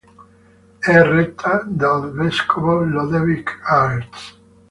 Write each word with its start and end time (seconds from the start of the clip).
È 0.79 0.99
retta 1.03 1.63
dal 1.69 2.11
vescovo 2.13 2.83
Lodewijk 2.83 3.59
Aerts. 3.63 4.39